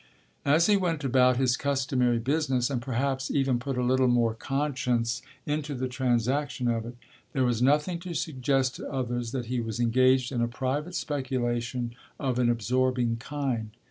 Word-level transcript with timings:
As 0.45 0.65
he 0.65 0.77
went 0.77 1.03
about 1.03 1.37
his 1.37 1.55
customary 1.55 2.17
business, 2.17 2.71
and 2.71 2.81
perhaps 2.81 3.29
even 3.29 3.59
put 3.59 3.77
a 3.77 3.83
little 3.83 4.07
more 4.07 4.33
conscience 4.33 5.21
into 5.45 5.75
the 5.75 5.87
transaction 5.87 6.67
of 6.67 6.87
it, 6.87 6.97
there 7.33 7.43
was 7.45 7.61
nothing 7.61 7.99
to 7.99 8.15
suggest 8.15 8.77
to 8.77 8.89
others 8.91 9.31
that 9.31 9.45
he 9.45 9.59
was 9.59 9.79
engaged 9.79 10.31
in 10.31 10.41
a 10.41 10.47
private 10.47 10.95
speculation 10.95 11.93
of 12.19 12.39
an 12.39 12.49
absorbing 12.49 13.17
kind. 13.17 13.69